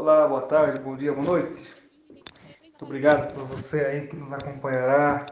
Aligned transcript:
Olá, 0.00 0.26
boa 0.26 0.40
tarde, 0.40 0.78
bom 0.78 0.96
dia, 0.96 1.12
boa 1.12 1.26
noite. 1.26 1.70
Muito 2.62 2.86
obrigado 2.86 3.34
por 3.34 3.44
você 3.44 3.84
aí 3.84 4.06
que 4.06 4.16
nos 4.16 4.32
acompanhará. 4.32 5.26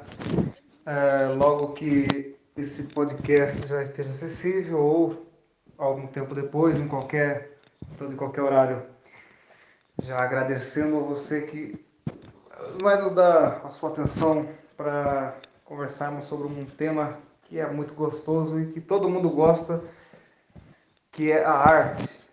É, 0.85 1.29
logo 1.29 1.73
que 1.73 2.37
esse 2.55 2.93
podcast 2.93 3.67
já 3.67 3.83
esteja 3.83 4.11
acessível 4.11 4.79
ou 4.79 5.27
algum 5.79 6.07
tempo 6.07 6.35
depois, 6.35 6.79
em 6.79 6.87
qualquer, 6.87 7.59
todo, 7.97 8.13
em 8.13 8.17
qualquer 8.17 8.43
horário. 8.43 8.83
Já 10.03 10.23
agradecendo 10.23 10.99
a 10.99 11.01
você 11.01 11.47
que 11.47 11.83
vai 12.83 13.01
nos 13.01 13.13
dar 13.13 13.63
a 13.65 13.71
sua 13.71 13.89
atenção 13.89 14.51
para 14.77 15.35
conversarmos 15.65 16.27
sobre 16.27 16.47
um 16.47 16.67
tema 16.67 17.19
que 17.45 17.59
é 17.59 17.67
muito 17.67 17.95
gostoso 17.95 18.61
e 18.61 18.71
que 18.71 18.83
todo 18.83 19.09
mundo 19.09 19.31
gosta, 19.31 19.83
que 21.11 21.33
é 21.33 21.43
a 21.43 21.53
arte. 21.53 22.28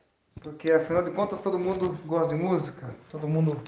Porque 0.46 0.72
afinal 0.72 1.02
de 1.02 1.10
contas 1.10 1.42
todo 1.42 1.58
mundo 1.58 1.98
gosta 2.06 2.36
de 2.36 2.40
música, 2.40 2.94
todo 3.10 3.28
mundo 3.28 3.60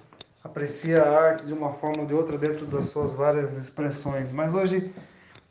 aprecia 0.43 1.01
a 1.01 1.23
arte 1.23 1.47
de 1.47 1.51
uma 1.51 1.73
forma 1.73 2.01
ou 2.01 2.05
de 2.05 2.13
outra 2.13 2.37
dentro 2.37 2.67
das 2.67 2.89
suas 2.89 3.15
várias 3.15 3.57
expressões. 3.57 4.31
Mas 4.31 4.53
hoje 4.53 4.93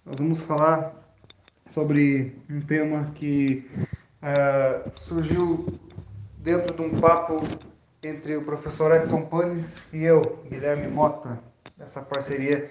nós 0.05 0.21
vamos 0.21 0.39
falar 0.39 0.95
sobre 1.67 2.41
um 2.49 2.61
tema 2.61 3.11
que 3.17 3.69
uh, 4.23 4.89
surgiu 4.93 5.67
dentro 6.39 6.73
de 6.73 6.83
um 6.83 7.01
papo 7.01 7.41
entre 8.05 8.37
o 8.37 8.45
professor 8.45 8.95
Edson 8.95 9.27
Panes 9.27 9.93
e 9.93 10.05
eu, 10.05 10.45
Guilherme 10.49 10.87
Mota, 10.87 11.41
essa 11.77 12.03
parceria 12.03 12.71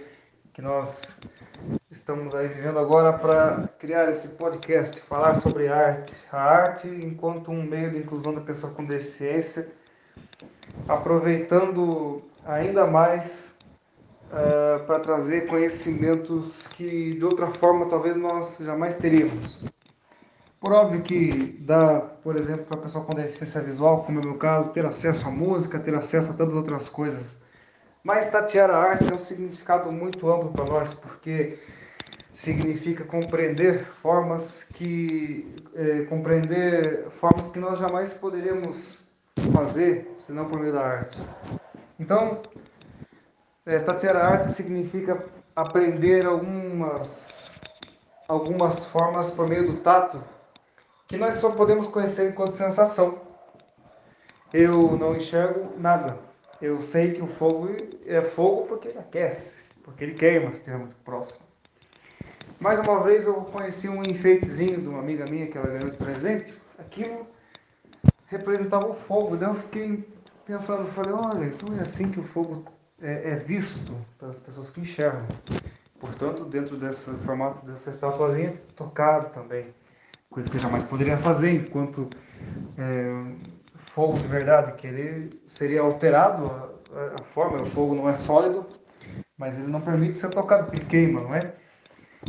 que 0.54 0.62
nós 0.62 1.20
estamos 2.05 2.36
aí 2.36 2.48
vivendo 2.48 2.77
agora 2.77 3.12
para 3.12 3.68
criar 3.80 4.08
esse 4.08 4.38
podcast, 4.38 5.02
falar 5.02 5.34
sobre 5.34 5.68
arte, 5.68 6.16
a 6.32 6.40
arte 6.40 6.88
enquanto 6.88 7.50
um 7.50 7.63
meio 7.63 7.90
de 7.90 7.98
inclusão 7.98 8.32
da 8.32 8.41
pessoa 8.41 8.72
com 8.73 8.86
deficiência, 8.86 9.73
aproveitando 10.88 12.22
ainda 12.46 12.86
mais 12.86 13.58
uh, 14.26 14.85
para 14.85 14.99
trazer 14.99 15.48
conhecimentos 15.48 16.68
que 16.68 17.16
de 17.16 17.26
outra 17.26 17.48
forma 17.48 17.88
talvez 17.88 18.16
nós 18.16 18.60
jamais 18.60 18.98
teríamos. 18.98 19.66
Por 20.60 20.74
óbvio 20.74 21.01
que 21.01 21.57
dá, 21.60 22.01
por 22.22 22.35
exemplo, 22.35 22.66
para 22.66 22.82
a 22.82 22.84
pessoa 22.84 23.04
com 23.04 23.16
deficiência 23.16 23.62
visual, 23.62 24.04
como 24.04 24.20
é 24.20 24.22
o 24.22 24.27
meu 24.27 24.38
caso, 24.38 24.72
ter 24.74 24.85
acesso 24.85 25.27
à 25.27 25.32
música, 25.32 25.79
ter 25.79 25.96
acesso 25.96 26.34
a 26.34 26.35
tantas 26.35 26.55
outras 26.55 26.88
coisas 26.88 27.44
mas 28.05 28.29
tatear 28.29 28.70
a 28.70 28.77
arte 28.77 29.05
tem 29.05 29.16
um 29.16 29.20
significado 29.20 29.91
muito 29.91 30.32
amplo 30.32 30.51
para 30.51 30.63
nós, 30.66 30.94
porque 30.94 31.57
significa 32.36 33.05
compreender 33.05 33.88
formas 34.02 34.66
que 34.66 35.55
é, 35.74 36.04
compreender 36.04 37.10
formas 37.12 37.48
que 37.48 37.58
nós 37.58 37.80
jamais 37.80 38.16
poderíamos 38.16 39.08
fazer 39.54 40.14
senão 40.18 40.50
por 40.50 40.60
meio 40.60 40.74
da 40.74 40.86
arte. 40.86 41.22
Então, 41.98 42.44
é, 43.66 43.80
tatear 43.80 44.18
a 44.18 44.28
arte 44.28 44.52
significa 44.52 45.26
aprender 45.56 46.26
algumas 46.26 47.56
algumas 48.28 48.86
formas 48.86 49.32
por 49.32 49.48
meio 49.48 49.72
do 49.72 49.78
tato 49.78 50.22
que 51.08 51.16
nós 51.16 51.36
só 51.36 51.52
podemos 51.52 51.88
conhecer 51.88 52.32
enquanto 52.32 52.52
sensação. 52.52 53.22
Eu 54.54 54.98
não 54.98 55.16
enxergo 55.16 55.80
nada, 55.80 56.18
eu 56.62 56.82
sei 56.82 57.13
que 57.13 57.22
o 57.22 57.28
fogo 57.28 57.70
é 58.06 58.22
fogo 58.22 58.68
porque 58.68 58.90
ele 58.90 59.00
aquece, 59.00 59.63
porque 59.84 60.04
ele 60.04 60.16
queima 60.16 60.52
se 60.52 60.58
estiver 60.58 60.78
muito 60.78 60.96
próximo. 60.98 61.54
Mais 62.59 62.79
uma 62.79 63.03
vez 63.03 63.27
eu 63.27 63.35
conheci 63.45 63.89
um 63.89 64.03
enfeitezinho 64.03 64.81
de 64.81 64.88
uma 64.88 65.00
amiga 65.00 65.25
minha 65.25 65.47
que 65.47 65.57
ela 65.57 65.67
ganhou 65.67 65.89
de 65.89 65.97
presente. 65.97 66.59
Aquilo 66.79 67.28
representava 68.28 68.88
o 68.88 68.94
fogo. 68.94 69.35
Daí 69.35 69.50
eu 69.50 69.56
fiquei 69.56 70.07
pensando, 70.45 70.88
falei, 70.91 71.13
olha, 71.13 71.45
então 71.45 71.78
é 71.78 71.81
assim 71.81 72.11
que 72.11 72.19
o 72.19 72.23
fogo 72.23 72.66
é, 73.01 73.31
é 73.31 73.35
visto 73.35 73.94
pelas 74.17 74.39
pessoas 74.39 74.69
que 74.69 74.81
enxergam. 74.81 75.25
Portanto, 76.00 76.45
dentro 76.45 76.78
desse 76.78 77.13
formato 77.19 77.66
dessa 77.66 77.89
estatuazinha, 77.89 78.53
tocado 78.75 79.29
também. 79.29 79.73
Coisa 80.29 80.49
que 80.49 80.55
eu 80.55 80.61
jamais 80.61 80.83
poderia 80.83 81.17
fazer 81.17 81.51
enquanto 81.51 82.09
é, 82.77 83.23
fogo 83.75 84.17
de 84.17 84.27
verdade, 84.27 84.73
que 84.73 84.88
ele 84.88 85.41
seria 85.45 85.81
alterado 85.81 86.45
a, 86.94 87.21
a, 87.21 87.23
forma, 87.23 87.61
o 87.61 87.69
fogo 87.71 87.95
não 87.95 88.09
é 88.09 88.13
sólido, 88.13 88.65
mas 89.38 89.57
ele 89.57 89.67
não 89.67 89.81
permite 89.81 90.17
ser 90.17 90.29
tocado, 90.29 90.65
porque 90.65 90.85
queima, 90.85 91.21
não 91.21 91.33
é? 91.33 91.53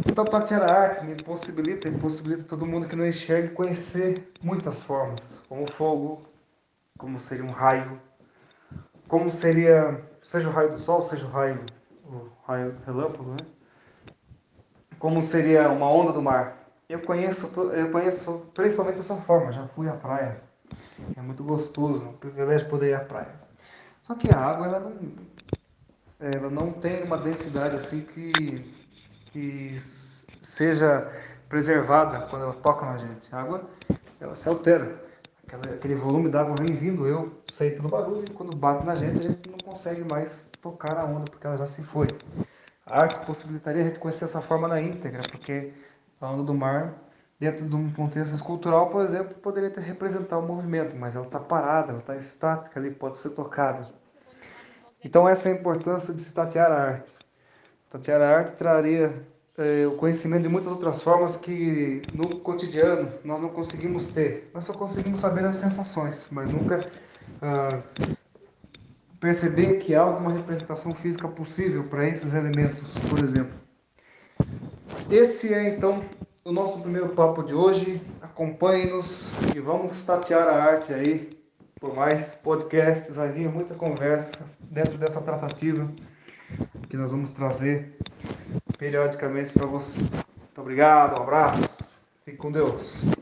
Então, 0.04 0.24
Tatiana 0.24 0.66
Arte 0.66 1.04
me 1.04 1.14
possibilita, 1.14 1.88
impossibilita 1.88 2.44
todo 2.44 2.66
mundo 2.66 2.88
que 2.88 2.96
não 2.96 3.06
enxergue 3.06 3.54
conhecer 3.54 4.30
muitas 4.42 4.82
formas, 4.82 5.44
como 5.48 5.70
fogo, 5.72 6.22
como 6.98 7.18
seria 7.18 7.44
um 7.44 7.50
raio, 7.50 8.00
como 9.08 9.30
seria, 9.30 10.02
seja 10.22 10.48
o 10.48 10.52
raio 10.52 10.70
do 10.70 10.78
sol, 10.78 11.02
seja 11.02 11.26
o 11.26 11.30
raio, 11.30 11.64
o 12.04 12.28
raio 12.46 12.76
relâmpago, 12.84 13.30
né? 13.30 13.36
Como 14.98 15.22
seria 15.22 15.70
uma 15.70 15.90
onda 15.90 16.12
do 16.12 16.22
mar. 16.22 16.56
Eu 16.88 17.00
conheço, 17.00 17.52
eu 17.72 17.90
conheço 17.90 18.50
principalmente 18.54 19.00
essa 19.00 19.16
forma, 19.16 19.52
já 19.52 19.66
fui 19.68 19.88
à 19.88 19.92
praia, 19.92 20.40
é 21.16 21.20
muito 21.20 21.42
gostoso, 21.42 22.04
é 22.04 22.08
um 22.08 22.12
privilégio 22.12 22.68
poder 22.68 22.90
ir 22.90 22.94
à 22.94 23.00
praia. 23.00 23.34
Só 24.02 24.14
que 24.14 24.32
a 24.32 24.38
água 24.38 24.66
ela 24.66 24.80
não, 24.80 24.96
ela 26.20 26.50
não 26.50 26.72
tem 26.72 27.02
uma 27.02 27.18
densidade 27.18 27.76
assim 27.76 28.02
que, 28.06 28.85
que 29.36 29.78
seja 30.40 31.12
preservada 31.46 32.26
quando 32.30 32.44
ela 32.44 32.54
toca 32.54 32.86
na 32.86 32.96
gente. 32.96 33.34
A 33.34 33.40
água 33.40 33.68
ela 34.18 34.34
se 34.34 34.48
altera. 34.48 35.04
Aquela, 35.46 35.74
aquele 35.74 35.94
volume 35.94 36.30
d'água 36.30 36.56
vem 36.58 36.74
vindo, 36.74 37.06
eu 37.06 37.30
sei 37.50 37.72
pelo 37.72 37.88
barulho, 37.88 38.24
e 38.26 38.32
quando 38.32 38.56
bate 38.56 38.84
na 38.84 38.96
gente, 38.96 39.20
a 39.20 39.22
gente 39.22 39.50
não 39.50 39.58
consegue 39.58 40.02
mais 40.10 40.50
tocar 40.60 40.96
a 40.96 41.04
onda, 41.04 41.30
porque 41.30 41.46
ela 41.46 41.56
já 41.56 41.66
se 41.66 41.84
foi. 41.84 42.08
A 42.84 43.02
arte 43.02 43.24
possibilitaria 43.26 43.82
a 43.82 43.86
gente 43.86 43.98
conhecer 43.98 44.24
essa 44.24 44.40
forma 44.40 44.66
na 44.66 44.80
íntegra, 44.80 45.20
porque 45.30 45.72
a 46.20 46.30
onda 46.30 46.42
do 46.42 46.54
mar 46.54 46.94
dentro 47.38 47.68
de 47.68 47.76
um 47.76 47.92
contexto 47.92 48.34
escultural, 48.34 48.88
por 48.88 49.04
exemplo, 49.04 49.34
poderia 49.34 49.72
representar 49.78 50.38
o 50.38 50.42
movimento, 50.42 50.96
mas 50.96 51.14
ela 51.14 51.26
está 51.26 51.38
parada, 51.38 51.90
ela 51.90 52.00
está 52.00 52.16
estática 52.16 52.80
ali, 52.80 52.90
pode 52.90 53.18
ser 53.18 53.30
tocada. 53.30 53.86
Então 55.04 55.28
essa 55.28 55.50
é 55.50 55.52
a 55.52 55.56
importância 55.56 56.14
de 56.14 56.22
se 56.22 56.34
tatear 56.34 56.72
a 56.72 56.82
arte. 56.82 57.15
Tatear 57.96 58.20
a 58.20 58.28
arte 58.28 58.56
traria 58.56 59.26
é, 59.56 59.86
o 59.86 59.92
conhecimento 59.92 60.42
de 60.42 60.50
muitas 60.50 60.70
outras 60.70 61.00
formas 61.00 61.38
que 61.38 62.02
no 62.12 62.40
cotidiano 62.40 63.10
nós 63.24 63.40
não 63.40 63.48
conseguimos 63.48 64.08
ter. 64.08 64.50
Nós 64.52 64.66
só 64.66 64.74
conseguimos 64.74 65.18
saber 65.18 65.46
as 65.46 65.56
sensações, 65.56 66.28
mas 66.30 66.50
nunca 66.50 66.86
ah, 67.40 67.80
perceber 69.18 69.78
que 69.78 69.94
há 69.94 70.02
alguma 70.02 70.30
representação 70.30 70.92
física 70.92 71.26
possível 71.26 71.84
para 71.84 72.06
esses 72.06 72.34
elementos, 72.34 72.98
por 73.08 73.18
exemplo. 73.20 73.54
Esse 75.10 75.54
é 75.54 75.70
então 75.70 76.04
o 76.44 76.52
nosso 76.52 76.82
primeiro 76.82 77.08
papo 77.10 77.42
de 77.42 77.54
hoje. 77.54 78.02
Acompanhe-nos 78.20 79.32
e 79.54 79.60
vamos 79.60 80.04
tatear 80.04 80.46
a 80.46 80.62
arte 80.62 80.92
aí 80.92 81.34
por 81.80 81.94
mais 81.94 82.34
podcasts. 82.34 83.16
Vai 83.16 83.32
vir 83.32 83.48
muita 83.48 83.74
conversa 83.74 84.50
dentro 84.70 84.98
dessa 84.98 85.22
tratativa 85.22 85.88
que 86.88 86.96
nós 86.96 87.10
vamos 87.10 87.30
trazer 87.30 87.96
periodicamente 88.78 89.52
para 89.52 89.66
você. 89.66 90.00
Muito 90.00 90.60
obrigado, 90.60 91.18
um 91.18 91.22
abraço, 91.22 91.92
fique 92.24 92.36
com 92.36 92.50
Deus. 92.50 93.15